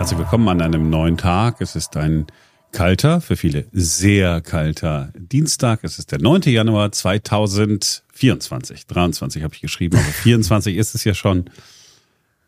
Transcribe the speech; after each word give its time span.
Herzlich 0.00 0.18
willkommen 0.18 0.48
an 0.48 0.62
einem 0.62 0.88
neuen 0.88 1.18
Tag. 1.18 1.60
Es 1.60 1.76
ist 1.76 1.94
ein 1.98 2.24
kalter, 2.72 3.20
für 3.20 3.36
viele 3.36 3.66
sehr 3.70 4.40
kalter 4.40 5.12
Dienstag. 5.14 5.84
Es 5.84 5.98
ist 5.98 6.10
der 6.10 6.22
9. 6.22 6.40
Januar 6.44 6.90
2024. 6.90 8.86
23 8.86 9.42
habe 9.42 9.54
ich 9.54 9.60
geschrieben, 9.60 9.98
aber 9.98 10.06
24 10.06 10.74
ist 10.74 10.94
es 10.94 11.04
ja 11.04 11.12
schon. 11.12 11.50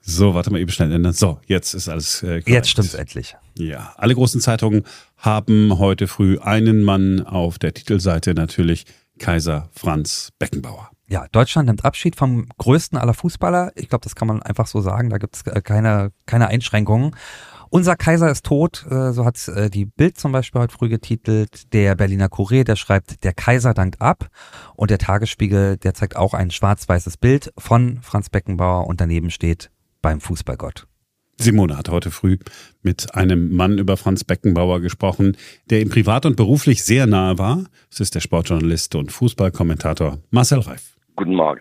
So, 0.01 0.33
warte 0.33 0.51
mal 0.51 0.61
eben 0.61 0.71
schnell 0.71 0.93
ändern. 0.93 1.13
So, 1.13 1.41
jetzt 1.47 1.75
ist 1.75 1.91
alles 1.91 2.23
äh, 2.23 2.41
Jetzt 2.47 2.71
stimmt's 2.71 2.95
endlich. 2.95 3.37
Ja, 3.59 3.93
alle 3.99 4.15
großen 4.15 4.41
Zeitungen 4.41 4.85
haben 5.19 5.79
heute 5.79 6.09
früh 6.09 6.39
einen 6.39 6.83
Mann 6.83 7.21
auf 7.21 7.59
der 7.59 7.75
Titelseite, 7.75 8.33
natürlich 8.33 8.87
Kaiser 9.23 9.69
Franz 9.73 10.31
Beckenbauer. 10.41 10.91
Ja, 11.09 11.27
Deutschland 11.31 11.69
nimmt 11.69 11.85
Abschied 11.85 12.17
vom 12.17 12.49
größten 12.59 12.99
aller 12.99 13.15
Fußballer. 13.15 13.71
Ich 13.77 13.89
glaube, 13.89 14.03
das 14.03 14.17
kann 14.17 14.27
man 14.27 14.43
einfach 14.43 14.67
so 14.67 14.81
sagen. 14.81 15.11
Da 15.11 15.19
gibt 15.19 15.37
es 15.37 15.43
äh, 15.47 15.63
keine, 15.63 16.11
keine 16.27 16.49
Einschränkungen. 16.49 17.15
Unser 17.71 17.97
Kaiser 17.97 18.31
ist 18.31 18.45
tot, 18.45 18.85
äh, 18.91 19.13
so 19.13 19.25
hat 19.25 19.47
äh, 19.49 19.71
die 19.71 19.87
Bild 19.87 20.19
zum 20.19 20.33
Beispiel 20.33 20.61
heute 20.61 20.75
früh 20.75 20.89
getitelt. 20.89 21.73
Der 21.73 21.95
Berliner 21.95 22.29
Kurier, 22.29 22.65
der 22.65 22.77
schreibt, 22.77 23.23
der 23.23 23.33
Kaiser 23.33 23.75
dankt 23.75 24.01
ab. 24.03 24.29
Und 24.75 24.91
der 24.91 24.99
Tagesspiegel, 24.99 25.77
der 25.77 25.95
zeigt 25.95 26.17
auch 26.17 26.35
ein 26.35 26.51
schwarz-weißes 26.51 27.17
Bild 27.17 27.53
von 27.57 28.01
Franz 28.03 28.29
Beckenbauer 28.29 28.89
und 28.89 29.01
daneben 29.01 29.31
steht 29.31 29.71
beim 30.03 30.21
Fußballgott. 30.21 30.89
Simone 31.43 31.77
hat 31.77 31.89
heute 31.89 32.11
früh 32.11 32.39
mit 32.83 33.15
einem 33.15 33.55
Mann 33.55 33.79
über 33.79 33.97
Franz 33.97 34.23
Beckenbauer 34.25 34.81
gesprochen, 34.81 35.37
der 35.71 35.81
ihm 35.81 35.91
privat 35.91 36.25
und 36.25 36.37
beruflich 36.37 36.85
sehr 36.85 37.07
nahe 37.07 37.39
war. 37.39 37.65
Es 37.91 38.01
ist 38.01 38.15
der 38.15 38.21
Sportjournalist 38.21 38.95
und 38.95 39.11
Fußballkommentator 39.11 40.19
Marcel 40.31 40.61
Reif. 40.61 40.97
Guten 41.17 41.35
Morgen. 41.35 41.61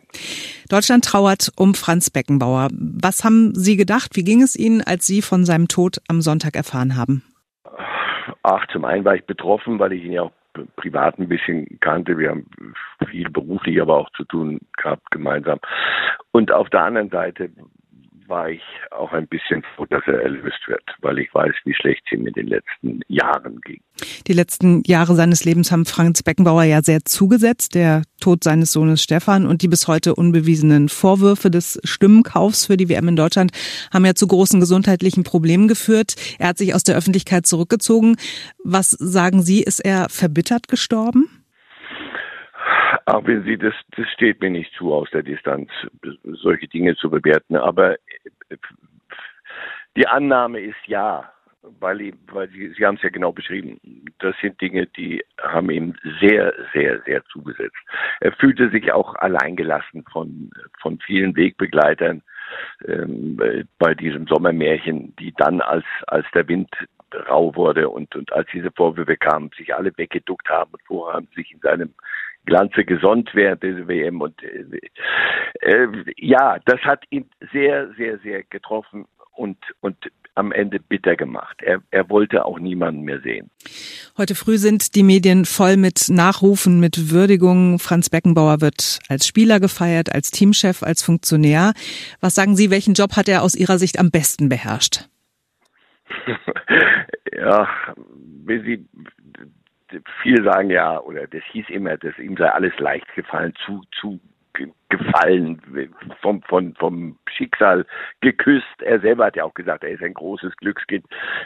Deutschland 0.70 1.04
trauert 1.04 1.52
um 1.58 1.74
Franz 1.74 2.10
Beckenbauer. 2.10 2.70
Was 2.72 3.24
haben 3.24 3.54
Sie 3.56 3.76
gedacht? 3.76 4.16
Wie 4.16 4.24
ging 4.24 4.42
es 4.42 4.56
Ihnen, 4.56 4.82
als 4.82 5.08
Sie 5.08 5.22
von 5.22 5.46
seinem 5.46 5.68
Tod 5.68 5.98
am 6.08 6.22
Sonntag 6.22 6.56
erfahren 6.56 6.96
haben? 6.96 7.24
Ach, 8.44 8.66
zum 8.72 8.86
einen 8.86 9.04
war 9.04 9.16
ich 9.16 9.26
betroffen, 9.26 9.80
weil 9.80 9.94
ich 9.94 10.04
ihn 10.04 10.14
ja 10.14 10.24
auch 10.24 10.32
privat 10.76 11.18
ein 11.18 11.28
bisschen 11.28 11.80
kannte. 11.80 12.18
Wir 12.18 12.30
haben 12.30 12.46
viel 13.10 13.30
beruflich 13.30 13.82
aber 13.82 13.98
auch 13.98 14.10
zu 14.12 14.24
tun 14.26 14.60
gehabt 14.78 15.10
gemeinsam. 15.12 15.60
Und 16.32 16.52
auf 16.52 16.70
der 16.70 16.84
anderen 16.84 17.10
Seite 17.10 17.50
war 18.32 18.50
ich 18.50 18.64
auch 18.92 19.12
ein 19.12 19.28
bisschen 19.28 19.62
froh, 19.76 19.86
dass 19.86 20.02
er 20.08 20.24
erlöst 20.24 20.66
wird, 20.68 20.84
weil 21.02 21.20
ich 21.20 21.32
weiß, 21.34 21.54
wie 21.66 21.74
schlecht 21.76 22.02
es 22.06 22.14
ihm 22.14 22.26
in 22.26 22.34
den 22.34 22.48
letzten 22.48 23.02
Jahren 23.10 23.60
ging. 23.60 23.82
Die 24.26 24.34
letzten 24.34 24.82
Jahre 24.86 25.16
seines 25.16 25.44
Lebens 25.44 25.72
haben 25.72 25.86
Franz 25.86 26.24
Beckenbauer 26.24 26.64
ja 26.64 26.82
sehr 26.82 27.04
zugesetzt, 27.04 27.76
der 27.76 28.04
Tod 28.22 28.44
seines 28.44 28.72
Sohnes 28.72 29.04
Stefan 29.04 29.46
und 29.46 29.62
die 29.62 29.68
bis 29.68 29.88
heute 29.90 30.16
unbewiesenen 30.16 30.88
Vorwürfe 30.88 31.52
des 31.52 31.82
Stimmenkaufs 31.84 32.68
für 32.68 32.78
die 32.78 32.88
WM 32.88 33.10
in 33.10 33.18
Deutschland 33.18 33.52
haben 33.94 34.06
ja 34.06 34.16
zu 34.16 34.28
großen 34.28 34.62
gesundheitlichen 34.62 35.24
Problemen 35.24 35.68
geführt. 35.68 36.16
Er 36.40 36.48
hat 36.50 36.58
sich 36.58 36.74
aus 36.74 36.84
der 36.84 36.96
Öffentlichkeit 36.96 37.46
zurückgezogen. 37.46 38.16
Was 38.64 38.92
sagen 38.92 39.42
Sie, 39.42 39.62
ist 39.62 39.82
er 39.82 40.08
verbittert 40.10 40.70
gestorben? 40.70 41.28
Auch 43.06 43.26
wenn 43.26 43.44
Sie, 43.44 43.58
das, 43.58 43.74
das 43.98 44.08
steht 44.14 44.42
mir 44.42 44.50
nicht 44.50 44.72
zu, 44.78 44.94
aus 44.94 45.10
der 45.12 45.24
Distanz 45.24 45.70
solche 46.24 46.68
Dinge 46.68 46.96
zu 46.96 47.10
bewerten. 47.10 47.56
Aber 47.56 47.98
die 49.96 50.08
Annahme 50.08 50.60
ist 50.62 50.88
ja, 50.88 51.32
weil, 51.80 52.14
weil 52.32 52.50
Sie, 52.50 52.74
Sie 52.78 52.86
haben 52.86 52.96
es 52.96 53.04
ja 53.04 53.10
genau 53.10 53.32
beschrieben. 53.32 53.80
Das 54.20 54.36
sind 54.42 54.60
Dinge, 54.62 54.88
die 54.88 55.24
haben 55.42 55.70
ihm 55.70 55.96
sehr, 56.20 56.54
sehr, 56.74 57.02
sehr 57.04 57.24
zugesetzt. 57.26 57.78
Er 58.20 58.32
fühlte 58.34 58.70
sich 58.70 58.92
auch 58.92 59.16
alleingelassen 59.16 60.04
von, 60.12 60.50
von 60.82 61.00
vielen 61.00 61.36
Wegbegleitern 61.36 62.24
ähm, 62.88 63.38
bei 63.78 63.94
diesem 63.94 64.28
Sommermärchen, 64.28 65.16
die 65.18 65.34
dann, 65.38 65.62
als, 65.62 65.86
als 66.08 66.26
der 66.34 66.48
Wind 66.48 66.70
rau 67.30 67.54
wurde 67.56 67.90
und, 67.90 68.16
und 68.16 68.32
als 68.32 68.48
diese 68.54 68.72
Vorwürfe 68.72 69.18
kamen, 69.18 69.52
sich 69.58 69.76
alle 69.76 69.92
weggeduckt 69.98 70.50
haben 70.50 70.72
und 70.72 70.82
vorher 70.84 71.16
haben 71.16 71.28
sich 71.36 71.52
in 71.52 71.60
seinem 71.60 71.94
Glanze 72.46 72.86
gesund 72.86 73.30
während 73.34 73.64
dieser 73.64 73.88
WM. 73.88 74.22
Und 74.22 74.42
äh, 74.44 74.66
äh, 75.62 75.88
ja, 76.18 76.58
das 76.66 76.80
hat 76.82 77.04
ihn 77.10 77.30
sehr, 77.52 77.92
sehr, 77.94 78.18
sehr 78.20 78.44
getroffen 78.44 79.06
und, 79.36 79.58
und 79.82 79.98
am 80.36 80.52
Ende 80.52 80.80
bitter 80.80 81.16
gemacht. 81.16 81.62
Er, 81.62 81.82
er 81.92 82.10
wollte 82.10 82.46
auch 82.46 82.60
niemanden 82.60 83.02
mehr 83.02 83.20
sehen. 83.22 83.50
Heute 84.18 84.36
früh 84.36 84.58
sind 84.58 84.96
die 84.96 85.04
Medien 85.04 85.46
voll 85.46 85.78
mit 85.78 86.10
Nachrufen, 86.10 86.80
mit 86.80 87.12
Würdigungen. 87.12 87.80
Franz 87.80 88.10
Beckenbauer 88.10 88.62
wird 88.62 89.00
als 89.10 89.28
Spieler 89.28 89.60
gefeiert, 89.60 90.14
als 90.14 90.32
Teamchef, 90.32 90.84
als 90.84 91.04
Funktionär. 91.04 91.74
Was 92.22 92.36
sagen 92.36 92.56
Sie, 92.56 92.72
welchen 92.72 92.94
Job 92.94 93.18
hat 93.18 93.28
er 93.28 93.44
aus 93.44 93.56
Ihrer 93.56 93.78
Sicht 93.78 94.00
am 94.00 94.10
besten 94.10 94.48
beherrscht? 94.50 95.10
ja, 97.34 97.68
Sie 98.48 98.86
viele 100.22 100.44
sagen 100.44 100.70
ja, 100.70 101.00
oder 101.00 101.28
das 101.28 101.44
hieß 101.52 101.70
immer, 101.70 101.98
dass 101.98 102.18
ihm 102.18 102.38
sei 102.38 102.50
alles 102.50 102.78
leicht 102.80 103.14
gefallen, 103.16 103.54
zu, 103.66 103.82
zu 104.00 104.20
gefallen, 104.90 105.62
vom, 106.22 106.42
vom, 106.44 106.76
vom 106.76 107.18
Schicksal 107.30 107.86
geküsst. 108.20 108.82
Er 108.82 109.00
selber 109.00 109.26
hat 109.26 109.36
ja 109.38 109.46
auch 109.46 109.54
gesagt, 109.54 109.84
er 109.84 109.92
ist 109.92 110.04
ein 110.04 110.14
großes 110.14 110.56
Glückskind. 110.58 111.06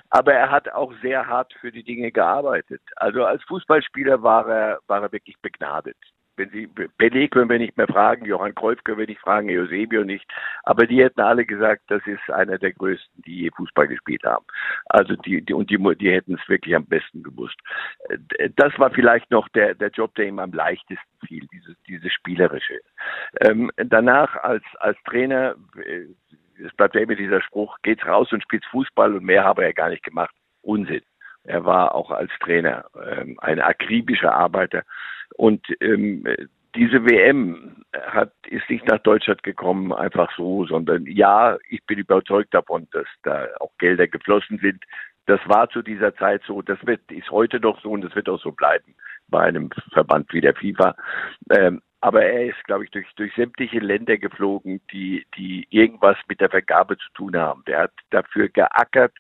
Aber 0.10 0.34
er 0.34 0.50
hat 0.50 0.70
auch 0.74 0.92
sehr 1.02 1.28
hart 1.28 1.54
für 1.62 1.72
die 1.72 1.84
Dinge 1.84 2.12
gearbeitet. 2.12 2.82
Also 2.96 3.24
als 3.24 3.44
Fußballspieler 3.44 4.24
war 4.24 4.50
er, 4.50 4.80
war 4.88 5.04
er 5.04 5.12
wirklich 5.12 5.38
begnadet 5.42 5.98
wenn 6.38 6.50
Sie 6.50 6.68
Pelé 6.68 7.30
können 7.30 7.50
wir 7.50 7.60
nicht 7.60 7.78
mehr 7.78 7.88
fragen, 7.88 8.26
Johann 8.26 8.56
Cruyff 8.56 8.84
können 8.84 9.00
wir 9.00 9.08
nicht 9.08 9.22
fragen, 9.22 9.50
Eusebio 9.50 10.04
nicht, 10.04 10.26
aber 10.64 10.86
die 10.86 11.04
hätten 11.04 11.22
alle 11.22 11.46
gesagt, 11.46 11.84
das 11.88 12.06
ist 12.06 12.30
einer 12.30 12.58
der 12.58 12.74
größten, 12.74 13.24
die 13.24 13.42
je 13.42 13.52
Fußball 13.52 13.88
gespielt 13.88 14.24
haben. 14.24 14.46
Also 14.88 15.16
die, 15.16 15.42
die 15.42 15.54
und 15.54 15.70
die, 15.70 15.78
die 15.98 16.12
hätten 16.12 16.36
es 16.36 16.50
wirklich 16.50 16.76
am 16.76 16.86
besten 16.86 17.24
gewusst. 17.24 17.58
Äh, 18.10 18.50
das 18.56 18.78
war 18.80 18.92
vielleicht 18.92 19.32
noch 19.32 19.48
der 19.50 19.76
der 19.76 19.90
Job, 19.90 20.16
der 20.16 20.28
ihm 20.28 20.40
am 20.40 20.52
leichtesten 20.52 21.28
fiel, 21.28 21.48
dieses 21.52 21.76
dieses 21.88 22.12
spielerische. 22.14 22.80
Ähm, 23.42 23.72
danach 23.78 24.36
als 24.38 24.64
als 24.80 24.98
Trainer, 25.04 25.56
äh, 25.84 26.06
es 26.64 26.74
bleibt 26.76 26.96
ja 26.96 27.02
immer 27.02 27.16
dieser 27.16 27.42
Spruch, 27.42 27.78
geht's 27.84 28.06
raus 28.06 28.32
und 28.32 28.42
spielt 28.44 28.66
Fußball 28.66 29.14
und 29.14 29.24
mehr 29.24 29.44
habe 29.44 29.64
er 29.64 29.74
gar 29.74 29.90
nicht 29.90 30.04
gemacht. 30.04 30.34
Unsinn. 30.62 31.02
Er 31.46 31.66
war 31.66 31.96
auch 31.96 32.12
als 32.12 32.32
Trainer 32.40 32.86
ähm, 33.06 33.38
ein 33.42 33.60
akribischer 33.60 34.34
Arbeiter 34.34 34.84
und 35.36 35.66
ähm, 35.82 36.26
diese 36.76 37.06
WM 37.06 37.84
hat, 37.94 38.34
ist 38.48 38.70
nicht 38.70 38.86
nach 38.88 39.00
Deutschland 39.00 39.44
gekommen 39.44 39.94
einfach 39.94 40.30
so, 40.36 40.66
sondern 40.66 41.06
ja, 41.08 41.58
ich 41.70 41.84
bin 41.86 42.00
überzeugt 42.00 42.54
davon, 42.54 42.88
dass 42.92 43.08
da 43.24 43.48
auch 43.60 43.72
Gelder 43.80 44.08
geflossen 44.08 44.60
sind. 44.60 44.84
Das 45.26 45.40
war 45.46 45.70
zu 45.70 45.82
dieser 45.82 46.16
Zeit 46.16 46.42
so, 46.46 46.62
das 46.62 46.78
wird, 46.86 47.12
ist 47.12 47.32
heute 47.32 47.60
noch 47.60 47.82
so 47.82 47.92
und 47.92 48.02
das 48.02 48.16
wird 48.16 48.30
auch 48.30 48.42
so 48.42 48.52
bleiben 48.52 48.96
bei 49.28 49.42
einem 49.42 49.70
Verband 49.92 50.32
wie 50.34 50.42
der 50.42 50.56
FIFA. 50.56 50.96
Ähm, 51.50 51.82
aber 52.02 52.24
er 52.24 52.46
ist, 52.46 52.64
glaube 52.66 52.84
ich, 52.84 52.92
durch, 52.92 53.08
durch 53.16 53.34
sämtliche 53.34 53.80
Länder 53.80 54.18
geflogen, 54.18 54.82
die, 54.92 55.26
die 55.36 55.66
irgendwas 55.72 56.18
mit 56.28 56.40
der 56.40 56.50
Vergabe 56.50 56.98
zu 56.98 57.10
tun 57.16 57.36
haben. 57.36 57.64
Der 57.66 57.80
hat 57.80 57.94
dafür 58.12 58.50
geackert, 58.50 59.14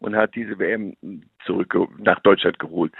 und 0.00 0.16
hat 0.16 0.34
diese 0.34 0.58
WM 0.58 0.96
zurück 1.44 1.74
nach 1.98 2.20
Deutschland 2.20 2.58
geholt. 2.58 2.92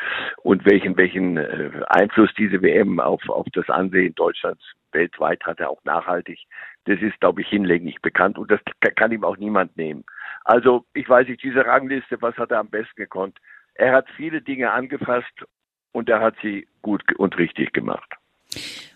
Und 0.43 0.65
welchen, 0.65 0.97
welchen 0.97 1.37
äh, 1.37 1.71
Einfluss 1.89 2.31
diese 2.39 2.63
WM 2.63 3.01
auf, 3.01 3.27
auf 3.29 3.47
das 3.53 3.69
Ansehen 3.69 4.15
Deutschlands 4.15 4.63
weltweit 4.93 5.43
hat 5.45 5.61
er 5.61 5.71
auch 5.71 5.83
nachhaltig. 5.85 6.39
Das 6.85 7.01
ist, 7.01 7.19
glaube 7.21 7.43
ich, 7.43 7.49
hinlänglich 7.49 8.01
bekannt 8.03 8.39
und 8.39 8.51
das 8.51 8.61
kann 8.97 9.13
ihm 9.13 9.25
auch 9.25 9.37
niemand 9.37 9.77
nehmen. 9.77 10.05
Also, 10.45 10.85
ich 10.95 11.09
weiß 11.09 11.29
nicht, 11.29 11.43
diese 11.43 11.65
Rangliste, 11.65 12.21
was 12.21 12.37
hat 12.37 12.51
er 12.51 12.59
am 12.59 12.71
besten 12.71 12.97
gekonnt? 12.97 13.39
Er 13.75 13.93
hat 13.93 14.07
viele 14.17 14.43
Dinge 14.43 14.73
angefasst 14.73 15.45
und 15.93 16.09
er 16.09 16.21
hat 16.21 16.35
sie 16.43 16.67
gut 16.83 17.03
und 17.19 17.39
richtig 17.39 17.73
gemacht. 17.73 18.11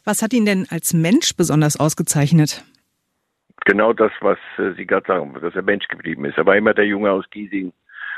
Was 0.04 0.22
hat 0.22 0.32
ihn 0.32 0.44
denn 0.44 0.66
als 0.70 0.92
Mensch 0.92 1.36
besonders 1.36 1.78
ausgezeichnet? 1.78 2.64
Genau 3.64 3.92
das, 3.92 4.12
was 4.20 4.38
äh, 4.58 4.72
Sie 4.72 4.86
gerade 4.86 5.06
sagen, 5.06 5.34
dass 5.40 5.54
er 5.54 5.62
Mensch 5.62 5.88
geblieben 5.88 6.24
ist. 6.26 6.36
Er 6.36 6.44
war 6.44 6.56
immer 6.56 6.74
der 6.74 6.86
Junge 6.86 7.10
aus 7.10 7.24
Giesing, 7.30 7.72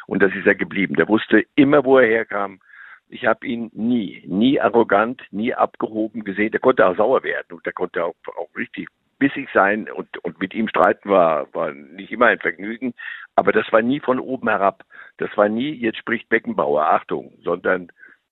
und 0.07 0.23
das 0.23 0.33
ist 0.35 0.47
er 0.47 0.55
geblieben. 0.55 0.97
Der 0.97 1.09
wusste 1.09 1.45
immer, 1.55 1.85
wo 1.85 1.99
er 1.99 2.09
herkam. 2.09 2.61
Ich 3.09 3.27
habe 3.27 3.47
ihn 3.47 3.71
nie, 3.73 4.25
nie 4.27 4.61
arrogant, 4.61 5.23
nie 5.31 5.55
abgehoben 5.55 6.25
gesehen. 6.25 6.51
Der 6.51 6.61
konnte 6.61 6.87
auch 6.87 6.97
sauer 6.97 7.23
werden 7.23 7.57
und 7.57 7.65
der 7.65 7.73
konnte 7.73 8.05
auch, 8.05 8.15
auch 8.37 8.49
richtig 8.57 8.89
bissig 9.19 9.49
sein 9.55 9.89
und, 9.91 10.19
und 10.25 10.41
mit 10.41 10.55
ihm 10.55 10.69
streiten 10.69 11.09
war, 11.09 11.53
war 11.55 11.73
nicht 11.73 12.11
immer 12.11 12.27
ein 12.27 12.41
Vergnügen. 12.41 12.95
Aber 13.35 13.53
das 13.53 13.71
war 13.73 13.83
nie 13.83 14.01
von 14.01 14.19
oben 14.19 14.49
herab. 14.49 14.85
Das 15.19 15.31
war 15.37 15.49
nie, 15.49 15.73
jetzt 15.73 15.99
spricht 15.99 16.29
Beckenbauer, 16.29 16.87
Achtung, 16.87 17.33
sondern 17.43 17.89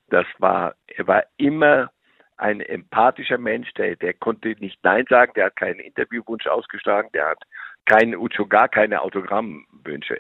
das 0.09 0.27
war, 0.39 0.75
er 0.87 1.07
war 1.07 1.25
immer 1.37 1.91
ein 2.37 2.61
empathischer 2.61 3.39
Mensch, 3.39 3.73
der, 3.75 3.97
der 3.97 4.13
konnte 4.15 4.49
nicht 4.59 4.83
Nein 4.83 5.05
sagen, 5.09 5.33
der 5.37 5.47
hat 5.47 5.57
keinen 5.57 5.81
Interviewwunsch 5.81 6.47
ausgeschlagen, 6.47 7.11
der 7.15 7.31
hat 7.31 7.43
keinen, 7.87 8.17
schon 8.33 8.49
gar 8.49 8.69
keine 8.69 9.03
Autogrammwünsche. 9.03 10.19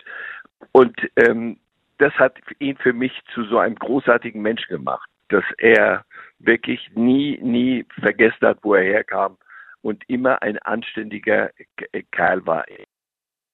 Und 0.73 0.97
ähm, 1.17 1.59
das 1.99 2.13
hat 2.15 2.37
ihn 2.59 2.77
für 2.77 2.93
mich 2.93 3.13
zu 3.33 3.45
so 3.45 3.59
einem 3.59 3.77
großartigen 3.77 4.43
Menschen 4.43 4.69
gemacht, 4.69 5.09
dass 5.29 5.45
er 5.59 6.05
wirklich 6.39 6.91
nie, 6.95 7.39
nie 7.41 7.87
vergessen 8.01 8.47
hat, 8.47 8.59
wo 8.63 8.75
er 8.75 8.85
herkam 8.85 9.39
und 9.83 10.03
immer 10.09 10.43
ein 10.43 10.59
anständiger 10.59 11.51
Kerl 12.11 12.45
war 12.47 12.65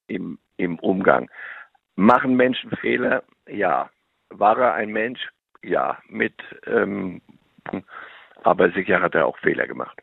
im, 0.06 0.38
im 0.56 0.78
Umgang. 0.78 1.30
Machen 1.96 2.36
Menschen 2.36 2.70
Fehler? 2.76 3.24
Ja. 3.48 3.90
War 4.30 4.58
er 4.58 4.74
ein 4.74 4.90
Mensch? 4.90 5.20
Ja. 5.62 5.98
Mit, 6.08 6.34
ähm, 6.66 7.20
aber 8.42 8.70
sicher 8.70 9.00
hat 9.00 9.14
er 9.14 9.26
auch 9.26 9.38
Fehler 9.38 9.66
gemacht. 9.66 10.00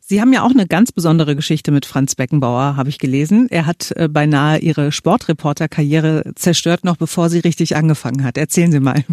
Sie 0.00 0.20
haben 0.20 0.32
ja 0.32 0.42
auch 0.42 0.50
eine 0.50 0.66
ganz 0.66 0.92
besondere 0.92 1.36
Geschichte 1.36 1.70
mit 1.70 1.86
Franz 1.86 2.14
Beckenbauer, 2.14 2.76
habe 2.76 2.88
ich 2.88 2.98
gelesen. 2.98 3.48
Er 3.50 3.66
hat 3.66 3.92
äh, 3.96 4.08
beinahe 4.08 4.58
Ihre 4.58 4.92
Sportreporterkarriere 4.92 6.32
zerstört, 6.34 6.84
noch 6.84 6.96
bevor 6.96 7.28
sie 7.28 7.40
richtig 7.40 7.76
angefangen 7.76 8.24
hat. 8.24 8.36
Erzählen 8.36 8.72
Sie 8.72 8.80
mal. 8.80 9.04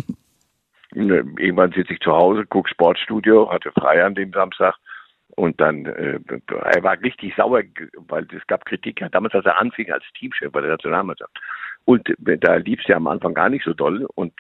Ne, 0.93 1.23
irgendwann 1.37 1.71
sitze 1.71 1.93
ich 1.93 1.99
zu 1.99 2.11
Hause, 2.11 2.45
gucke 2.45 2.69
Sportstudio, 2.69 3.49
hatte 3.49 3.71
frei 3.71 4.03
an 4.03 4.15
dem 4.15 4.33
Samstag 4.33 4.75
und 5.35 5.61
dann, 5.61 5.85
äh, 5.85 6.19
er 6.49 6.83
war 6.83 6.99
richtig 7.01 7.33
sauer, 7.35 7.61
weil 8.09 8.27
es 8.35 8.45
gab 8.47 8.65
Kritik, 8.65 8.99
ja, 8.99 9.07
damals, 9.07 9.33
als 9.33 9.45
er 9.45 9.57
anfing 9.57 9.89
als 9.89 10.03
Teamchef 10.19 10.51
bei 10.51 10.59
der 10.59 10.71
Nationalmannschaft. 10.71 11.31
Und 11.85 12.09
äh, 12.09 12.37
da 12.37 12.55
lief 12.55 12.81
es 12.81 12.87
ja 12.87 12.97
am 12.97 13.07
Anfang 13.07 13.33
gar 13.33 13.49
nicht 13.49 13.63
so 13.63 13.73
doll 13.73 14.05
und 14.15 14.33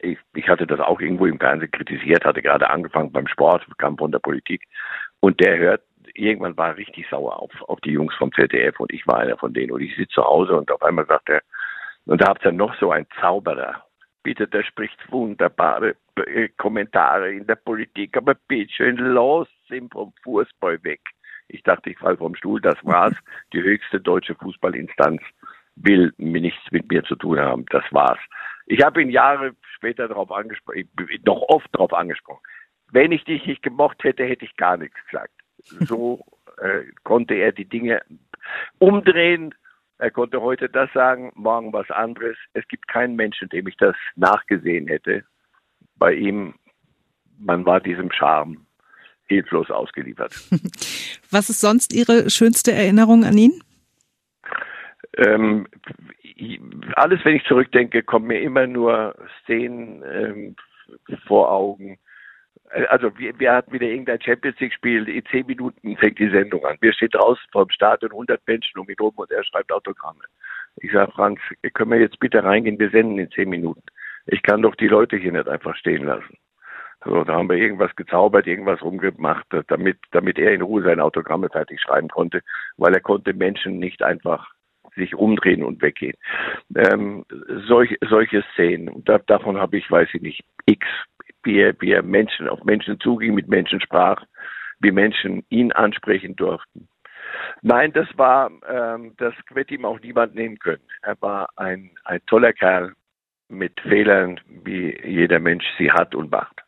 ich, 0.00 0.18
ich 0.34 0.48
hatte 0.48 0.66
das 0.66 0.80
auch 0.80 1.00
irgendwo 1.00 1.26
im 1.26 1.38
Fernsehen 1.38 1.70
kritisiert, 1.70 2.24
hatte 2.24 2.42
gerade 2.42 2.70
angefangen 2.70 3.12
beim 3.12 3.26
Sport, 3.26 3.66
kam 3.78 3.96
von 3.96 4.12
der 4.12 4.18
Politik 4.18 4.64
und 5.24 5.40
der 5.40 5.56
hört, 5.56 5.82
irgendwann 6.12 6.54
war 6.58 6.68
er 6.68 6.76
richtig 6.76 7.06
sauer 7.08 7.40
auf, 7.40 7.50
auf 7.62 7.80
die 7.80 7.92
Jungs 7.92 8.14
vom 8.16 8.30
ZDF 8.30 8.78
und 8.78 8.92
ich 8.92 9.06
war 9.06 9.20
einer 9.20 9.38
von 9.38 9.54
denen 9.54 9.72
und 9.72 9.80
ich 9.80 9.96
sitze 9.96 10.16
zu 10.16 10.22
Hause 10.22 10.54
und 10.54 10.70
auf 10.70 10.82
einmal 10.82 11.06
sagt 11.06 11.30
er, 11.30 11.40
und 12.04 12.20
da 12.20 12.28
habt 12.28 12.44
ihr 12.44 12.52
noch 12.52 12.74
so 12.78 12.90
ein 12.90 13.06
Zauberer. 13.18 13.86
Bitte, 14.22 14.46
der 14.46 14.62
spricht 14.64 14.98
wunderbare 15.10 15.96
äh, 16.26 16.48
Kommentare 16.58 17.32
in 17.32 17.46
der 17.46 17.54
Politik, 17.54 18.18
aber 18.18 18.34
bitte 18.48 18.90
los 18.90 19.48
ihn 19.70 19.88
vom 19.88 20.12
Fußball 20.24 20.84
weg. 20.84 21.00
Ich 21.48 21.62
dachte, 21.62 21.88
ich 21.88 21.98
falle 21.98 22.18
vom 22.18 22.34
Stuhl, 22.34 22.60
das 22.60 22.76
war's. 22.82 23.14
Die 23.54 23.62
höchste 23.62 24.00
deutsche 24.00 24.34
Fußballinstanz 24.34 25.22
will 25.76 26.12
nichts 26.18 26.70
mit 26.70 26.90
mir 26.90 27.02
zu 27.02 27.16
tun 27.16 27.40
haben. 27.40 27.64
Das 27.70 27.84
war's. 27.92 28.20
Ich 28.66 28.82
habe 28.82 29.00
ihn 29.00 29.08
Jahre 29.08 29.54
später 29.74 30.06
darauf 30.06 30.30
angesprochen, 30.30 30.86
noch 31.24 31.40
oft 31.48 31.68
darauf 31.72 31.94
angesprochen. 31.94 32.42
Wenn 32.94 33.10
ich 33.10 33.24
dich 33.24 33.44
nicht 33.44 33.62
gemocht 33.62 34.04
hätte, 34.04 34.24
hätte 34.24 34.44
ich 34.44 34.56
gar 34.56 34.76
nichts 34.76 34.96
gesagt. 35.10 35.32
So 35.88 36.24
äh, 36.58 36.82
konnte 37.04 37.34
er 37.34 37.50
die 37.50 37.64
Dinge 37.64 38.02
umdrehen. 38.78 39.54
Er 39.98 40.10
konnte 40.10 40.40
heute 40.42 40.68
das 40.68 40.92
sagen, 40.92 41.32
morgen 41.34 41.72
was 41.72 41.90
anderes. 41.90 42.36
Es 42.52 42.68
gibt 42.68 42.86
keinen 42.86 43.16
Menschen, 43.16 43.48
dem 43.48 43.66
ich 43.66 43.76
das 43.78 43.96
nachgesehen 44.14 44.86
hätte. 44.86 45.24
Bei 45.96 46.12
ihm, 46.12 46.54
man 47.38 47.64
war 47.64 47.80
diesem 47.80 48.12
Charme 48.12 48.66
hilflos 49.26 49.70
ausgeliefert. 49.70 50.34
Was 51.30 51.48
ist 51.48 51.62
sonst 51.62 51.94
Ihre 51.94 52.28
schönste 52.30 52.72
Erinnerung 52.72 53.24
an 53.24 53.38
ihn? 53.38 53.62
Ähm, 55.16 55.66
alles, 56.94 57.24
wenn 57.24 57.36
ich 57.36 57.44
zurückdenke, 57.44 58.02
kommen 58.02 58.26
mir 58.26 58.40
immer 58.40 58.66
nur 58.66 59.16
Szenen 59.42 60.04
ähm, 60.06 60.56
vor 61.26 61.50
Augen, 61.50 61.98
also 62.88 63.16
wir, 63.18 63.38
wir 63.38 63.52
hatten 63.52 63.72
wieder 63.72 63.86
irgendein 63.86 64.20
Champions 64.20 64.58
League 64.60 64.72
Spiel, 64.72 65.08
in 65.08 65.24
zehn 65.26 65.46
Minuten 65.46 65.96
fängt 65.96 66.18
die 66.18 66.30
Sendung 66.30 66.64
an. 66.64 66.76
Wir 66.80 66.92
stehen 66.92 67.10
draußen 67.10 67.44
vor 67.52 67.66
dem 67.66 67.70
Stadion, 67.70 68.10
100 68.12 68.40
Menschen 68.46 68.78
um 68.78 68.88
ihn 68.88 68.96
rum 69.00 69.12
und 69.16 69.30
er 69.30 69.44
schreibt 69.44 69.72
Autogramme. 69.72 70.24
Ich 70.76 70.92
sage, 70.92 71.12
Franz, 71.12 71.38
können 71.74 71.92
wir 71.92 72.00
jetzt 72.00 72.18
bitte 72.18 72.42
reingehen, 72.42 72.78
wir 72.78 72.90
senden 72.90 73.18
in 73.18 73.30
zehn 73.30 73.48
Minuten. 73.48 73.82
Ich 74.26 74.42
kann 74.42 74.62
doch 74.62 74.74
die 74.74 74.88
Leute 74.88 75.16
hier 75.16 75.32
nicht 75.32 75.48
einfach 75.48 75.76
stehen 75.76 76.04
lassen. 76.04 76.36
So, 77.04 77.22
da 77.22 77.34
haben 77.34 77.50
wir 77.50 77.56
irgendwas 77.56 77.94
gezaubert, 77.96 78.46
irgendwas 78.46 78.80
rumgemacht, 78.82 79.46
damit, 79.68 79.98
damit 80.12 80.38
er 80.38 80.52
in 80.52 80.62
Ruhe 80.62 80.82
seine 80.82 81.04
Autogramme 81.04 81.50
fertig 81.50 81.80
schreiben 81.80 82.08
konnte, 82.08 82.40
weil 82.78 82.94
er 82.94 83.00
konnte 83.00 83.34
Menschen 83.34 83.78
nicht 83.78 84.02
einfach 84.02 84.50
sich 84.96 85.14
umdrehen 85.14 85.62
und 85.62 85.82
weggehen. 85.82 86.16
Ähm, 86.74 87.24
solch, 87.68 87.96
solche 88.08 88.42
Szenen, 88.52 88.88
und 88.88 89.08
da, 89.08 89.18
davon 89.18 89.58
habe 89.58 89.76
ich, 89.76 89.90
weiß 89.90 90.08
ich 90.14 90.22
nicht, 90.22 90.44
x 90.66 90.86
wie 91.44 91.58
er, 91.58 91.74
wie 91.80 91.92
er 91.92 92.02
Menschen 92.02 92.48
auf 92.48 92.64
Menschen 92.64 92.98
zuging, 93.00 93.34
mit 93.34 93.48
Menschen 93.48 93.80
sprach, 93.80 94.24
wie 94.80 94.90
Menschen 94.90 95.44
ihn 95.48 95.72
ansprechen 95.72 96.36
durften. 96.36 96.88
Nein, 97.62 97.92
das 97.92 98.06
war, 98.16 98.50
ähm, 98.68 99.14
das 99.16 99.34
hätte 99.54 99.74
ihm 99.74 99.84
auch 99.84 100.00
niemand 100.00 100.34
nehmen 100.34 100.58
können. 100.58 100.82
Er 101.02 101.16
war 101.20 101.48
ein, 101.56 101.90
ein 102.04 102.20
toller 102.26 102.52
Kerl 102.52 102.92
mit 103.48 103.80
Fehlern, 103.80 104.40
wie 104.64 104.96
jeder 105.04 105.38
Mensch 105.38 105.64
sie 105.78 105.90
hat 105.90 106.14
und 106.14 106.30
macht. 106.30 106.60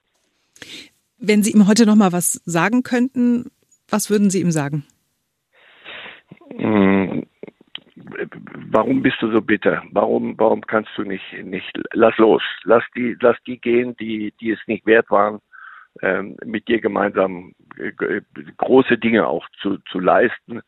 Wenn 1.18 1.42
Sie 1.42 1.52
ihm 1.52 1.66
heute 1.66 1.86
noch 1.86 1.96
mal 1.96 2.12
was 2.12 2.40
sagen 2.44 2.82
könnten, 2.82 3.50
was 3.88 4.10
würden 4.10 4.30
Sie 4.30 4.40
ihm 4.40 4.50
sagen? 4.50 4.84
Warum 8.70 9.02
bist 9.02 9.20
du 9.20 9.30
so 9.30 9.40
bitter? 9.40 9.82
Warum, 9.90 10.38
warum 10.38 10.60
kannst 10.62 10.90
du 10.96 11.02
nicht, 11.02 11.24
nicht, 11.44 11.70
lass 11.92 12.16
los, 12.18 12.42
lass 12.64 12.84
die, 12.94 13.16
lass 13.20 13.36
die 13.46 13.60
gehen, 13.60 13.96
die, 13.96 14.32
die 14.40 14.50
es 14.50 14.60
nicht 14.66 14.86
wert 14.86 15.10
waren, 15.10 15.40
ähm, 16.02 16.36
mit 16.44 16.68
dir 16.68 16.80
gemeinsam 16.80 17.54
äh, 17.78 18.20
große 18.56 18.98
Dinge 18.98 19.26
auch 19.26 19.46
zu, 19.60 19.78
zu 19.90 19.98
leisten 19.98 20.62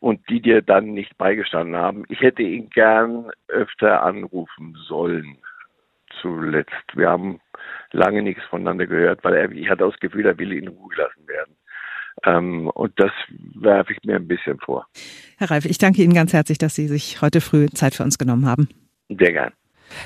und 0.00 0.28
die 0.28 0.40
dir 0.40 0.62
dann 0.62 0.92
nicht 0.92 1.16
beigestanden 1.18 1.76
haben. 1.76 2.04
Ich 2.08 2.20
hätte 2.20 2.42
ihn 2.42 2.70
gern 2.70 3.30
öfter 3.48 4.02
anrufen 4.02 4.76
sollen. 4.86 5.38
Zuletzt. 6.22 6.72
Wir 6.94 7.10
haben 7.10 7.40
lange 7.92 8.22
nichts 8.22 8.42
voneinander 8.44 8.86
gehört, 8.86 9.22
weil 9.24 9.34
er, 9.34 9.52
ich 9.52 9.68
hatte 9.68 9.84
das 9.84 10.00
Gefühl, 10.00 10.26
er 10.26 10.38
will 10.38 10.52
in 10.52 10.68
Ruhe 10.68 10.88
gelassen 10.88 11.28
werden. 11.28 11.54
Ähm, 12.24 12.68
und 12.68 12.92
das 12.96 13.12
werfe 13.54 13.92
ich 13.92 13.98
mir 14.04 14.16
ein 14.16 14.26
bisschen 14.26 14.58
vor. 14.58 14.86
Herr 15.38 15.50
Reif, 15.50 15.64
ich 15.64 15.78
danke 15.78 16.02
Ihnen 16.02 16.14
ganz 16.14 16.32
herzlich, 16.32 16.58
dass 16.58 16.74
Sie 16.74 16.88
sich 16.88 17.20
heute 17.22 17.40
früh 17.40 17.66
Zeit 17.68 17.94
für 17.94 18.02
uns 18.02 18.18
genommen 18.18 18.46
haben. 18.46 18.68
Sehr 19.08 19.32
gern. 19.32 19.52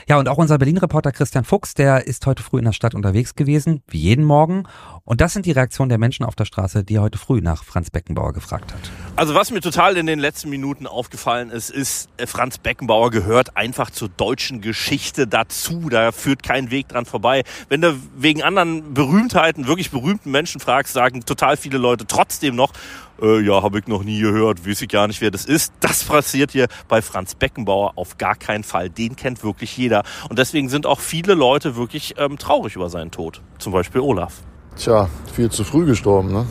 Ja, 0.08 0.18
und 0.18 0.28
auch 0.28 0.38
unser 0.38 0.58
Berlin-Reporter 0.58 1.12
Christian 1.12 1.44
Fuchs, 1.44 1.74
der 1.74 2.06
ist 2.06 2.26
heute 2.26 2.42
früh 2.42 2.58
in 2.58 2.64
der 2.64 2.72
Stadt 2.72 2.94
unterwegs 2.94 3.34
gewesen, 3.34 3.82
wie 3.88 3.98
jeden 3.98 4.24
Morgen. 4.24 4.64
Und 5.04 5.20
das 5.20 5.32
sind 5.32 5.46
die 5.46 5.52
Reaktionen 5.52 5.88
der 5.88 5.98
Menschen 5.98 6.24
auf 6.24 6.34
der 6.34 6.44
Straße, 6.44 6.84
die 6.84 6.96
er 6.96 7.02
heute 7.02 7.18
früh 7.18 7.40
nach 7.40 7.64
Franz 7.64 7.90
Beckenbauer 7.90 8.32
gefragt 8.32 8.72
hat. 8.72 8.80
Also 9.16 9.34
was 9.34 9.50
mir 9.50 9.60
total 9.60 9.96
in 9.96 10.06
den 10.06 10.18
letzten 10.18 10.50
Minuten 10.50 10.86
aufgefallen 10.86 11.50
ist, 11.50 11.70
ist, 11.70 12.08
äh, 12.16 12.26
Franz 12.26 12.58
Beckenbauer 12.58 13.10
gehört 13.10 13.56
einfach 13.56 13.90
zur 13.90 14.08
deutschen 14.08 14.60
Geschichte 14.60 15.26
dazu. 15.26 15.88
Da 15.90 16.12
führt 16.12 16.42
kein 16.42 16.70
Weg 16.70 16.88
dran 16.88 17.04
vorbei. 17.04 17.44
Wenn 17.68 17.80
du 17.80 17.96
wegen 18.16 18.42
anderen 18.42 18.94
Berühmtheiten, 18.94 19.66
wirklich 19.66 19.90
berühmten 19.90 20.30
Menschen 20.30 20.60
fragst, 20.60 20.92
sagen 20.92 21.24
total 21.24 21.56
viele 21.56 21.78
Leute 21.78 22.06
trotzdem 22.06 22.56
noch, 22.56 22.72
äh, 23.22 23.40
ja, 23.40 23.62
habe 23.62 23.78
ich 23.78 23.86
noch 23.86 24.02
nie 24.02 24.20
gehört, 24.20 24.66
weiß 24.66 24.82
ich 24.82 24.88
gar 24.88 25.06
nicht, 25.06 25.20
wer 25.20 25.30
das 25.30 25.44
ist. 25.44 25.72
Das 25.80 26.04
passiert 26.04 26.52
hier 26.52 26.66
bei 26.88 27.00
Franz 27.00 27.34
Beckenbauer 27.34 27.92
auf 27.96 28.18
gar 28.18 28.34
keinen 28.34 28.64
Fall. 28.64 28.90
Den 28.90 29.16
kennt 29.16 29.44
wirklich 29.44 29.76
jeder. 29.76 30.02
Und 30.28 30.38
deswegen 30.38 30.68
sind 30.68 30.86
auch 30.86 31.00
viele 31.00 31.34
Leute 31.34 31.76
wirklich 31.76 32.14
ähm, 32.18 32.38
traurig 32.38 32.76
über 32.76 32.90
seinen 32.90 33.10
Tod. 33.10 33.40
Zum 33.58 33.72
Beispiel 33.72 34.00
Olaf. 34.00 34.42
Tja, 34.76 35.08
viel 35.32 35.50
zu 35.50 35.64
früh 35.64 35.86
gestorben, 35.86 36.32
ne? 36.32 36.46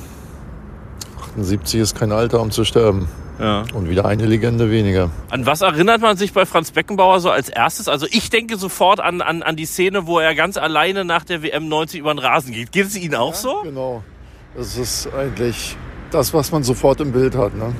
78 1.36 1.80
ist 1.80 1.96
kein 1.96 2.12
Alter, 2.12 2.42
um 2.42 2.52
zu 2.52 2.66
sterben. 2.66 3.08
Ja. 3.40 3.64
Und 3.74 3.90
wieder 3.90 4.06
eine 4.06 4.26
Legende 4.26 4.70
weniger. 4.70 5.10
An 5.32 5.48
was 5.48 5.62
erinnert 5.62 6.02
man 6.02 6.16
sich 6.16 6.32
bei 6.32 6.46
Franz 6.46 6.72
Beckenbauer 6.72 7.20
so 7.20 7.32
als 7.32 7.50
erstes? 7.50 7.88
Also 7.88 8.06
ich 8.12 8.30
denke 8.30 8.58
sofort 8.58 9.00
an, 9.00 9.22
an, 9.22 9.42
an 9.42 9.56
die 9.56 9.66
Szene, 9.66 10.06
wo 10.06 10.20
er 10.20 10.36
ganz 10.36 10.58
alleine 10.58 11.06
nach 11.06 11.24
der 11.24 11.42
WM 11.42 11.68
90 11.68 12.02
über 12.02 12.14
den 12.14 12.20
Rasen 12.20 12.54
geht. 12.54 12.72
Geht 12.72 12.88
es 12.88 12.96
Ihnen 12.96 13.16
auch 13.16 13.34
ja, 13.34 13.40
so? 13.40 13.62
Genau. 13.64 14.04
Das 14.56 14.78
ist 14.78 15.10
eigentlich 15.14 15.76
das, 16.14 16.34
was 16.34 16.52
man 16.52 16.64
sofort 16.64 17.02
im 17.02 17.12
Bild 17.12 17.36
hat. 17.36 17.56
Ne? 17.56 17.74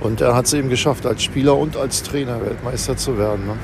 Und 0.00 0.20
er 0.20 0.34
hat 0.34 0.46
es 0.46 0.52
eben 0.52 0.68
geschafft, 0.68 1.06
als 1.06 1.22
Spieler 1.22 1.56
und 1.56 1.76
als 1.76 2.02
Trainer 2.02 2.40
Weltmeister 2.40 2.96
zu 2.96 3.18
werden. 3.18 3.46
Ne? 3.46 3.56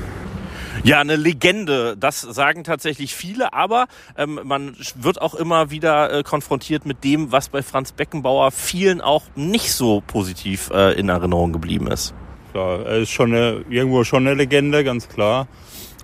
Ja, 0.83 0.99
eine 0.99 1.15
Legende, 1.15 1.95
das 1.97 2.21
sagen 2.21 2.63
tatsächlich 2.63 3.15
viele, 3.15 3.53
aber 3.53 3.87
ähm, 4.17 4.41
man 4.43 4.75
wird 4.95 5.21
auch 5.21 5.33
immer 5.33 5.71
wieder 5.71 6.11
äh, 6.11 6.23
konfrontiert 6.23 6.85
mit 6.85 7.03
dem, 7.03 7.31
was 7.31 7.49
bei 7.49 7.63
Franz 7.63 7.93
Beckenbauer 7.93 8.51
vielen 8.51 9.01
auch 9.01 9.23
nicht 9.35 9.71
so 9.71 10.03
positiv 10.05 10.69
äh, 10.73 10.91
in 10.99 11.09
Erinnerung 11.09 11.53
geblieben 11.53 11.87
ist. 11.87 12.13
Klar, 12.51 12.85
er 12.85 12.97
ist 12.99 13.09
schon 13.09 13.33
eine, 13.33 13.65
irgendwo 13.69 14.03
schon 14.03 14.27
eine 14.27 14.35
Legende, 14.35 14.83
ganz 14.83 15.07
klar. 15.07 15.47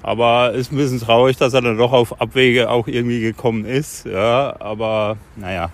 Aber 0.03 0.53
ist 0.53 0.71
ein 0.71 0.77
bisschen 0.77 0.99
traurig, 0.99 1.37
dass 1.37 1.53
er 1.53 1.61
dann 1.61 1.77
doch 1.77 1.91
auf 1.91 2.19
Abwege 2.19 2.69
auch 2.69 2.87
irgendwie 2.87 3.19
gekommen 3.19 3.65
ist. 3.65 4.05
Ja, 4.05 4.55
aber 4.59 5.17
naja, 5.35 5.69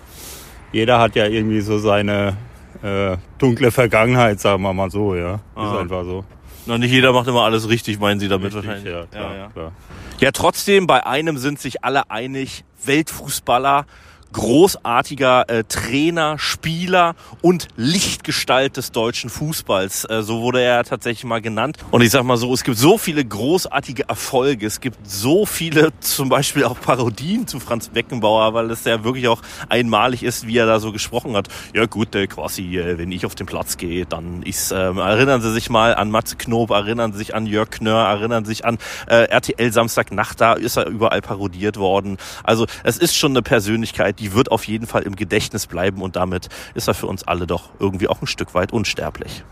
jeder 0.72 0.98
hat 0.98 1.16
ja 1.16 1.26
irgendwie 1.26 1.60
so 1.60 1.78
seine 1.78 2.36
äh, 2.82 3.16
dunkle 3.38 3.70
Vergangenheit, 3.70 4.40
sagen 4.40 4.62
wir 4.62 4.72
mal 4.72 4.90
so, 4.90 5.14
ja. 5.14 5.40
Ah. 5.54 5.72
Ist 5.72 5.78
einfach 5.80 6.04
so. 6.04 6.24
Na, 6.66 6.76
nicht 6.76 6.92
jeder 6.92 7.12
macht 7.12 7.26
immer 7.28 7.44
alles 7.44 7.68
richtig, 7.68 7.98
meinen 7.98 8.20
Sie 8.20 8.28
damit 8.28 8.54
Richtig, 8.54 8.68
wahrscheinlich? 8.68 8.92
Ja, 8.92 9.06
klar, 9.06 9.32
ja, 9.32 9.38
ja. 9.38 9.48
klar. 9.48 9.72
ja, 10.20 10.30
trotzdem, 10.32 10.86
bei 10.86 11.06
einem 11.06 11.38
sind 11.38 11.58
sich 11.58 11.82
alle 11.82 12.10
einig, 12.10 12.64
Weltfußballer, 12.84 13.86
großartiger 14.32 15.48
äh, 15.48 15.64
Trainer, 15.64 16.38
Spieler 16.38 17.14
und 17.42 17.68
Lichtgestalt 17.76 18.76
des 18.76 18.92
deutschen 18.92 19.30
Fußballs. 19.30 20.04
Äh, 20.04 20.22
so 20.22 20.40
wurde 20.40 20.60
er 20.60 20.84
tatsächlich 20.84 21.24
mal 21.24 21.40
genannt. 21.40 21.78
Und 21.90 22.02
ich 22.02 22.10
sag 22.10 22.24
mal 22.24 22.36
so, 22.36 22.52
es 22.52 22.64
gibt 22.64 22.76
so 22.76 22.98
viele 22.98 23.24
großartige 23.24 24.08
Erfolge. 24.08 24.66
Es 24.66 24.80
gibt 24.80 24.98
so 25.08 25.46
viele, 25.46 25.92
zum 26.00 26.28
Beispiel 26.28 26.64
auch 26.64 26.80
Parodien 26.80 27.46
zu 27.46 27.60
Franz 27.60 27.88
Beckenbauer, 27.88 28.54
weil 28.54 28.70
es 28.70 28.84
ja 28.84 29.04
wirklich 29.04 29.28
auch 29.28 29.42
einmalig 29.68 30.22
ist, 30.22 30.46
wie 30.46 30.58
er 30.58 30.66
da 30.66 30.78
so 30.80 30.92
gesprochen 30.92 31.34
hat. 31.36 31.48
Ja 31.74 31.86
gut, 31.86 32.14
äh, 32.14 32.26
quasi, 32.26 32.78
äh, 32.78 32.98
wenn 32.98 33.12
ich 33.12 33.24
auf 33.24 33.34
den 33.34 33.46
Platz 33.46 33.76
gehe, 33.76 34.06
dann 34.06 34.42
ist, 34.42 34.72
äh, 34.72 34.76
erinnern 34.76 35.40
Sie 35.40 35.52
sich 35.52 35.70
mal 35.70 35.94
an 35.94 36.10
Matze 36.10 36.36
Knob, 36.36 36.70
erinnern 36.70 37.12
Sie 37.12 37.18
sich 37.18 37.34
an 37.34 37.46
Jörg 37.46 37.70
Knörr, 37.70 38.08
erinnern 38.08 38.44
Sie 38.44 38.50
sich 38.50 38.64
an 38.64 38.78
äh, 39.06 39.24
RTL 39.24 39.72
Samstagnacht, 39.72 40.40
da 40.40 40.52
ist 40.52 40.76
er 40.76 40.86
überall 40.86 41.22
parodiert 41.22 41.76
worden. 41.76 42.18
Also 42.42 42.66
es 42.84 42.98
ist 42.98 43.16
schon 43.16 43.32
eine 43.32 43.42
Persönlichkeit, 43.42 44.17
die 44.18 44.32
wird 44.34 44.50
auf 44.50 44.64
jeden 44.64 44.86
Fall 44.86 45.02
im 45.02 45.16
Gedächtnis 45.16 45.66
bleiben 45.66 46.02
und 46.02 46.16
damit 46.16 46.48
ist 46.74 46.88
er 46.88 46.94
für 46.94 47.06
uns 47.06 47.22
alle 47.24 47.46
doch 47.46 47.70
irgendwie 47.80 48.08
auch 48.08 48.20
ein 48.20 48.26
Stück 48.26 48.54
weit 48.54 48.72
unsterblich. 48.72 49.44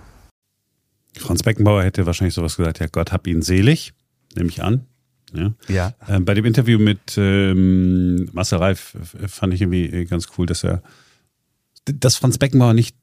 Franz 1.16 1.42
Beckenbauer 1.42 1.82
hätte 1.82 2.06
wahrscheinlich 2.06 2.34
sowas 2.34 2.56
gesagt, 2.56 2.78
ja 2.80 2.86
Gott 2.86 3.12
hab 3.12 3.26
ihn 3.26 3.42
selig, 3.42 3.94
nehme 4.34 4.48
ich 4.50 4.62
an. 4.62 4.86
Ja. 5.34 5.52
Ja. 5.68 5.92
Ähm, 6.08 6.24
bei 6.24 6.34
dem 6.34 6.44
Interview 6.44 6.78
mit 6.78 7.16
ähm, 7.16 8.28
Marcel 8.32 8.58
Reif 8.58 8.96
fand 9.26 9.54
ich 9.54 9.62
irgendwie 9.62 10.04
ganz 10.04 10.28
cool, 10.38 10.46
dass 10.46 10.62
er, 10.62 10.82
dass 11.84 12.16
Franz 12.16 12.38
Beckenbauer 12.38 12.74
nicht, 12.74 12.96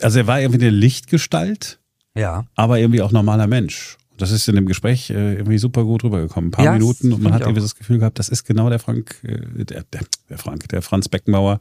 also 0.00 0.18
er 0.18 0.26
war 0.26 0.40
irgendwie 0.40 0.60
eine 0.66 0.70
Lichtgestalt, 0.76 1.78
Ja. 2.16 2.44
aber 2.54 2.78
irgendwie 2.80 3.02
auch 3.02 3.12
normaler 3.12 3.46
Mensch. 3.46 3.96
Das 4.16 4.30
ist 4.30 4.48
in 4.48 4.54
dem 4.54 4.66
Gespräch 4.66 5.10
äh, 5.10 5.34
irgendwie 5.34 5.58
super 5.58 5.84
gut 5.84 6.04
rübergekommen. 6.04 6.48
Ein 6.48 6.50
paar 6.52 6.64
Ja, 6.64 6.72
Minuten 6.72 7.12
und 7.12 7.22
man 7.22 7.32
hat 7.32 7.42
irgendwie 7.42 7.60
das 7.60 7.74
Gefühl 7.74 7.98
gehabt, 7.98 8.18
das 8.18 8.28
ist 8.28 8.44
genau 8.44 8.70
der 8.70 8.78
Frank, 8.78 9.16
äh, 9.24 9.64
der, 9.64 9.82
der, 9.84 10.02
der 10.28 10.38
Frank, 10.38 10.68
der 10.68 10.82
Franz 10.82 11.08
Beckenbauer, 11.08 11.58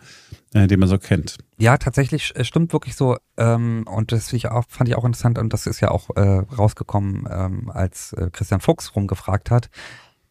äh, 0.53 0.67
den 0.67 0.79
man 0.79 0.88
so 0.88 1.00
kennt. 1.00 1.38
Ja, 1.57 1.77
tatsächlich 1.77 2.33
stimmt 2.41 2.72
wirklich 2.74 2.95
so. 2.95 3.17
Ähm, 3.38 3.86
und 3.88 4.12
das 4.12 4.31
ich 4.33 4.50
auch, 4.50 4.65
fand 4.67 4.89
ich 4.89 4.95
auch 4.95 5.05
interessant 5.05 5.39
und 5.39 5.51
das 5.51 5.65
ist 5.65 5.79
ja 5.79 5.89
auch 5.89 6.10
äh, 6.15 6.22
rausgekommen, 6.22 7.27
ähm, 7.29 7.72
als 7.72 8.13
äh, 8.13 8.29
Christian 8.31 8.62
Fuchs 8.62 8.95
rumgefragt 8.95 9.50
hat. 9.50 9.69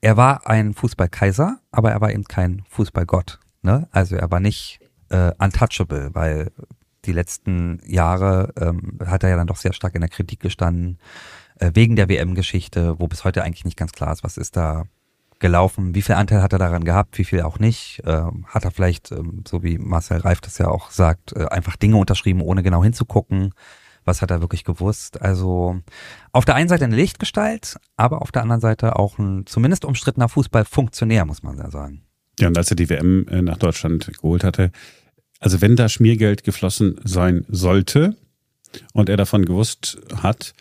Er 0.01 0.17
war 0.17 0.49
ein 0.49 0.75
Fußballkaiser, 0.75 1.59
aber 1.71 1.91
er 1.91 2.01
war 2.01 2.13
eben 2.13 2.25
kein 2.25 2.63
Fußballgott. 2.69 3.41
Ne? 3.63 3.89
Also 3.91 4.17
er 4.17 4.31
war 4.31 4.41
nicht 4.41 4.81
äh, 5.11 5.33
untouchable, 5.39 6.11
weil 6.13 6.51
die 7.05 7.13
letzten 7.13 7.81
Jahre 7.85 8.53
ähm, 8.57 8.99
hat 9.05 9.25
er 9.25 9.31
ja 9.31 9.37
dann 9.37 9.47
doch 9.47 9.57
sehr 9.57 9.73
stark 9.73 9.95
in 9.95 10.01
der 10.01 10.11
Kritik 10.11 10.41
gestanden, 10.41 10.99
wegen 11.75 11.97
der 11.97 12.09
WM-Geschichte, 12.09 12.99
wo 12.99 13.07
bis 13.09 13.25
heute 13.25 13.43
eigentlich 13.43 13.65
nicht 13.65 13.77
ganz 13.77 13.93
klar 13.93 14.13
ist, 14.13 14.25
was 14.25 14.37
ist 14.37 14.57
da 14.57 14.85
gelaufen, 15.43 15.95
wie 15.95 16.01
viel 16.01 16.15
Anteil 16.15 16.41
hat 16.41 16.55
er 16.55 16.59
daran 16.59 16.85
gehabt, 16.85 17.19
wie 17.19 17.25
viel 17.25 17.43
auch 17.43 17.59
nicht. 17.59 18.01
Ähm, 18.07 18.47
hat 18.47 18.65
er 18.65 18.71
vielleicht, 18.71 19.11
ähm, 19.13 19.45
so 19.47 19.63
wie 19.63 19.77
Marcel 19.77 20.19
Reif 20.19 20.41
das 20.41 20.57
ja 20.57 20.69
auch 20.69 20.91
sagt, 20.91 21.33
äh, 21.35 21.47
einfach 21.47 21.77
Dinge 21.77 21.97
unterschrieben, 21.97 22.41
ohne 22.41 22.63
genau 22.63 22.83
hinzugucken. 22.83 23.53
Was 24.05 24.23
hat 24.23 24.31
er 24.31 24.41
wirklich 24.41 24.65
gewusst? 24.65 25.21
Also 25.21 25.81
auf 26.33 26.45
der 26.45 26.55
einen 26.55 26.69
Seite 26.69 26.85
eine 26.85 26.97
Lichtgestalt, 26.97 27.77
aber 27.97 28.23
auf 28.23 28.33
der 28.33 28.43
anderen 28.43 28.61
Seite 28.61 28.97
auch 28.97 29.19
ein 29.19 29.45
zumindest 29.47 29.85
umstrittener 29.85 30.29
Fußballfunktionär, 30.29 31.25
muss 31.25 31.43
man 31.43 31.59
ja 31.59 31.71
sagen. 31.71 32.03
Ja, 32.41 32.49
und 32.49 32.57
als 32.57 32.71
er 32.71 32.77
die 32.77 32.89
WM 32.89 33.27
äh, 33.29 33.43
nach 33.43 33.59
Deutschland 33.59 34.11
geholt 34.21 34.45
hatte, 34.45 34.71
also 35.41 35.61
wenn 35.61 35.77
da 35.77 35.89
Schmiergeld 35.89 36.45
geflossen 36.45 37.01
sein 37.05 37.45
sollte 37.49 38.17
und 38.93 39.09
er 39.09 39.17
davon 39.17 39.45
gewusst 39.45 39.99
hat, 40.23 40.55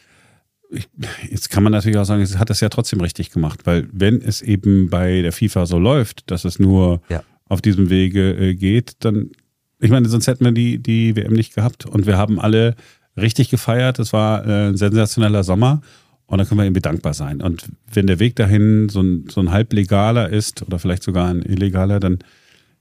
jetzt 1.29 1.49
kann 1.49 1.63
man 1.63 1.71
natürlich 1.71 1.97
auch 1.97 2.05
sagen, 2.05 2.21
es 2.21 2.37
hat 2.37 2.49
das 2.49 2.61
ja 2.61 2.69
trotzdem 2.69 3.01
richtig 3.01 3.31
gemacht, 3.31 3.61
weil 3.65 3.87
wenn 3.91 4.21
es 4.21 4.41
eben 4.41 4.89
bei 4.89 5.21
der 5.21 5.31
FIFA 5.31 5.65
so 5.65 5.79
läuft, 5.79 6.29
dass 6.31 6.45
es 6.45 6.59
nur 6.59 7.01
Ja. 7.09 7.23
auf 7.49 7.61
diesem 7.61 7.89
Wege 7.89 8.31
äh, 8.33 8.55
geht, 8.55 8.93
dann, 8.99 9.31
ich 9.79 9.89
meine, 9.91 10.07
sonst 10.07 10.27
hätten 10.27 10.45
wir 10.45 10.51
die, 10.51 10.79
die 10.79 11.15
WM 11.15 11.33
nicht 11.33 11.53
gehabt 11.55 11.85
und 11.85 12.05
wir 12.05 12.17
haben 12.17 12.39
alle 12.39 12.75
richtig 13.17 13.49
gefeiert. 13.49 13.99
Es 13.99 14.13
war 14.13 14.45
äh, 14.47 14.67
ein 14.69 14.77
sensationeller 14.77 15.43
Sommer 15.43 15.81
und 16.27 16.37
da 16.37 16.45
können 16.45 16.59
wir 16.59 16.65
irgendwie 16.65 16.81
dankbar 16.81 17.13
sein. 17.13 17.41
Und 17.41 17.65
wenn 17.91 18.07
der 18.07 18.19
Weg 18.19 18.37
dahin 18.37 18.87
so 18.89 19.01
ein, 19.01 19.25
so 19.29 19.41
ein 19.41 19.51
halblegaler 19.51 20.29
ist 20.29 20.61
oder 20.61 20.79
vielleicht 20.79 21.03
sogar 21.03 21.27
ein 21.29 21.41
illegaler, 21.41 21.99
dann 21.99 22.19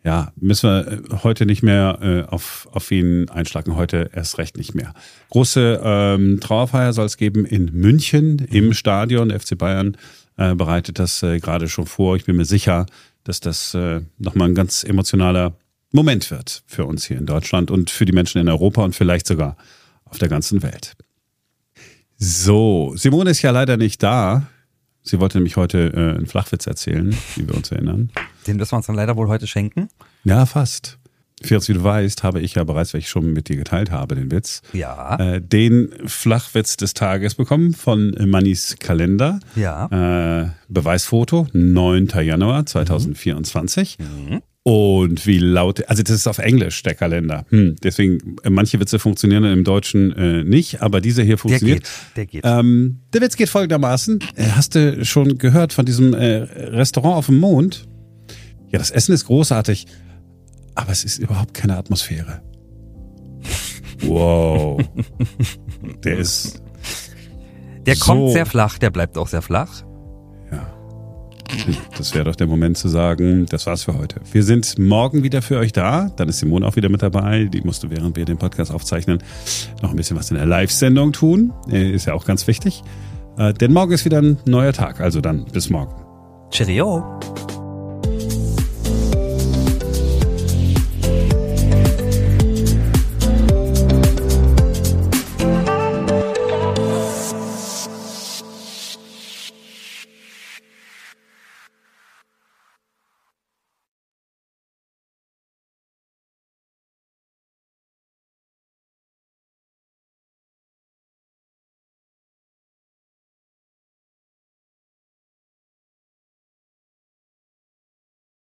ja, 0.03 0.33
müssen 0.37 0.71
wir 0.71 0.93
äh, 0.93 1.17
heute 1.23 1.47
nicht 1.47 1.63
mehr 1.63 1.99
äh, 2.01 2.23
auf, 2.31 2.69
auf 2.73 2.91
ihn 2.91 3.29
einschlagen, 3.29 3.77
heute 3.77 4.11
erst 4.15 4.39
recht 4.39 4.57
nicht 4.57 4.75
mehr. 4.75 4.95
Große 5.31 5.81
ähm, 5.83 6.41
Trauerfeier 6.41 6.93
soll 6.93 7.07
es 7.07 7.17
geben 7.17 7.45
in 7.45 7.67
München 7.73 8.39
im 8.39 8.73
Stadion. 8.73 9.29
Der 9.29 9.41
FC 9.41 9.59
Bayern 9.59 9.97
äh, 10.37 10.55
bereitet 10.55 10.99
das 10.99 11.23
äh, 11.23 11.39
gerade 11.39 11.69
schon 11.69 11.87
vor. 11.87 12.17
Ich 12.17 12.25
bin 12.25 12.37
mir 12.37 12.47
sicher, 12.47 12.87
dass 13.25 13.41
das 13.41 13.75
äh, 13.75 14.01
nochmal 14.19 14.49
ein 14.49 14.55
ganz 14.55 14.85
emotionaler 14.85 15.55
Moment 15.93 16.31
wird 16.31 16.63
für 16.67 16.87
uns 16.87 17.05
hier 17.05 17.19
in 17.19 17.27
Deutschland 17.27 17.71
und 17.71 17.91
für 17.91 18.07
die 18.07 18.13
Menschen 18.13 18.41
in 18.41 18.49
Europa 18.49 18.83
und 18.83 18.95
vielleicht 18.95 19.27
sogar 19.27 19.57
auf 20.05 20.19
der 20.19 20.29
ganzen 20.29 20.63
Welt. 20.63 20.95
So, 22.17 22.95
Simone 22.97 23.31
ist 23.31 23.43
ja 23.43 23.51
leider 23.51 23.77
nicht 23.77 24.03
da. 24.03 24.47
Sie 25.03 25.19
wollte 25.21 25.39
nämlich 25.39 25.57
heute 25.57 25.93
äh, 25.95 26.17
einen 26.19 26.27
Flachwitz 26.27 26.67
erzählen, 26.67 27.15
wie 27.37 27.49
wir 27.49 27.55
uns 27.57 27.71
erinnern. 27.73 28.11
Den 28.47 28.57
müssen 28.59 28.73
wir 28.73 28.77
uns 28.79 28.87
dann 28.87 28.97
leider 28.97 29.17
wohl 29.17 29.29
heute 29.29 29.47
schenken. 29.47 29.89
Ja, 30.25 30.45
fast. 30.47 30.99
Felix, 31.43 31.71
wie 31.71 31.73
du 31.73 31.83
weißt, 31.83 32.23
habe 32.23 32.41
ich 32.43 32.57
ja 32.57 32.65
bereits, 32.65 32.93
weil 32.93 32.99
ich 33.01 33.09
schon 33.09 33.33
mit 33.33 33.49
dir 33.49 33.57
geteilt 33.57 33.91
habe, 33.91 34.15
den 34.15 34.31
Witz, 34.31 34.61
Ja. 34.75 35.17
äh, 35.17 35.41
den 35.41 35.89
Flachwitz 36.05 36.77
des 36.77 36.93
Tages 36.93 37.35
bekommen 37.35 37.73
von 37.73 38.15
Mannis 38.27 38.77
Kalender. 38.79 39.41
Ja. 39.57 39.87
Äh, 40.43 40.51
Beweisfoto, 40.69 41.47
9. 41.55 42.09
Januar 42.23 42.67
2024. 42.67 43.97
Und 44.73 45.27
wie 45.27 45.39
laut, 45.39 45.89
also 45.89 46.05
das 46.05 46.15
ist 46.15 46.29
auf 46.29 46.39
Englisch, 46.39 46.81
der 46.85 46.95
Kalender. 46.95 47.45
Hm, 47.49 47.75
deswegen, 47.83 48.37
manche 48.49 48.79
Witze 48.79 49.01
funktionieren 49.01 49.43
im 49.45 49.65
Deutschen 49.65 50.13
äh, 50.13 50.45
nicht, 50.45 50.81
aber 50.81 51.01
dieser 51.01 51.25
hier 51.25 51.31
Der 51.33 51.39
funktioniert. 51.39 51.83
geht. 51.83 51.91
Der 52.17 52.27
geht. 52.27 52.43
Ähm, 52.45 53.01
der 53.13 53.21
Witz 53.21 53.35
geht 53.37 53.49
folgendermaßen. 53.49 54.21
Äh, 54.37 54.45
hast 54.55 54.77
du 54.77 55.05
schon 55.05 55.39
gehört 55.39 55.73
von 55.73 55.87
diesem 55.87 56.15
äh, 56.15 56.43
Restaurant 56.45 57.17
auf 57.17 57.27
dem 57.27 57.39
Mond? 57.41 57.89
Ja, 58.71 58.79
das 58.79 58.93
Essen 58.93 59.13
ist 59.13 59.25
großartig, 59.27 59.87
aber 60.77 60.93
es 60.93 61.03
ist 61.03 61.19
überhaupt 61.19 61.53
keine 61.53 61.77
Atmosphäre. 61.77 62.41
Wow. 64.03 64.81
Der 66.05 66.17
ist, 66.19 66.63
Der 67.87 67.97
kommt 67.97 68.29
so. 68.29 68.33
sehr 68.35 68.47
flach, 68.47 68.79
der 68.79 68.91
bleibt 68.91 69.19
auch 69.19 69.27
sehr 69.27 69.43
flach. 69.43 69.83
Ja. 71.67 71.75
Das 71.97 72.15
wäre 72.15 72.25
doch 72.25 72.37
der 72.37 72.47
Moment 72.47 72.77
zu 72.79 72.89
sagen, 72.89 73.47
das 73.47 73.67
war's 73.67 73.85
für 73.85 73.97
heute. 73.97 74.21
Wir 74.33 74.43
sind 74.43 74.79
morgen 74.79 75.23
wieder 75.23 75.43
für 75.43 75.59
euch 75.59 75.73
da. 75.73 76.11
Dann 76.17 76.29
ist 76.29 76.39
Simone 76.41 76.67
auch 76.67 76.77
wieder 76.77 76.89
mit 76.89 77.03
dabei. 77.03 77.45
Die 77.45 77.61
musste, 77.63 77.91
während 77.91 78.17
wir 78.17 78.25
den 78.25 78.39
Podcast 78.39 78.71
aufzeichnen, 78.73 79.23
noch 79.83 79.91
ein 79.91 79.97
bisschen 79.97 80.17
was 80.17 80.31
in 80.31 80.37
der 80.37 80.47
Live-Sendung 80.47 81.13
tun. 81.13 81.53
Äh, 81.71 81.91
Ist 81.91 82.07
ja 82.07 82.15
auch 82.15 82.25
ganz 82.25 82.47
wichtig. 82.47 82.83
Äh, 83.39 83.55
denn 83.55 83.73
morgen 83.73 83.93
ist 83.93 84.05
wieder 84.05 84.19
ein 84.21 84.39
neuer 84.45 84.73
Tag. 84.73 85.01
Also 85.01 85.21
dann 85.21 85.45
bis 85.47 85.71
morgen. 85.71 85.95
Cheerio. 86.51 87.21